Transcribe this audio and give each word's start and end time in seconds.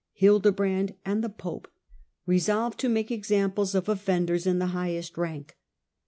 Hilde 0.19 0.55
brand 0.55 0.95
and 1.05 1.23
the 1.23 1.29
pope 1.29 1.67
resolved 2.25 2.79
to 2.79 2.89
make 2.89 3.11
examples 3.11 3.75
of 3.75 3.85
ofienders 3.85 4.47
in 4.47 4.57
the 4.57 4.65
highest 4.73 5.15
rank. 5.15 5.55